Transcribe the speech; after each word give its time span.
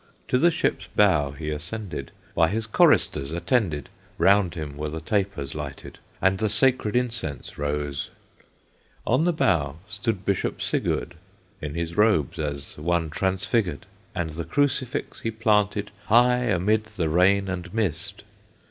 To 0.29 0.39
the 0.39 0.49
ship's 0.49 0.87
bow 0.95 1.29
he 1.33 1.51
ascended, 1.51 2.11
By 2.33 2.47
his 2.49 2.65
choristers 2.65 3.31
attended, 3.31 3.87
Round 4.17 4.55
him 4.55 4.75
were 4.75 4.89
the 4.89 4.99
tapers 4.99 5.53
lighted, 5.53 5.99
And 6.19 6.39
the 6.39 6.49
sacred 6.49 6.95
incense 6.95 7.59
rose. 7.59 8.09
On 9.05 9.25
the 9.25 9.31
bow 9.31 9.77
stood 9.87 10.25
Bishop 10.25 10.59
Sigurd, 10.59 11.13
In 11.61 11.75
his 11.75 11.95
robes, 11.97 12.39
as 12.39 12.75
one 12.79 13.11
transfigured, 13.11 13.85
And 14.15 14.31
the 14.31 14.43
Crucifix 14.43 15.19
he 15.19 15.29
planted 15.29 15.91
High 16.05 16.45
amid 16.45 16.85
the 16.85 17.07
rain 17.07 17.47
and 17.47 17.71
mist. 17.71 18.23